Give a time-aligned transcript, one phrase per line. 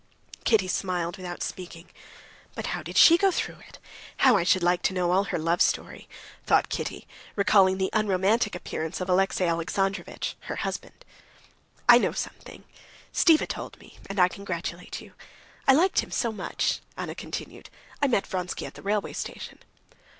[0.45, 1.87] Kitty smiled without speaking.
[2.55, 3.77] "But how did she go through it?
[4.17, 6.09] How I should like to know all her love story!"
[6.43, 11.05] thought Kitty, recalling the unromantic appearance of Alexey Alexandrovitch, her husband.
[11.87, 12.63] "I know something.
[13.13, 15.13] Stiva told me, and I congratulate you.
[15.67, 17.69] I liked him so much," Anna continued.
[18.01, 19.59] "I met Vronsky at the railway station."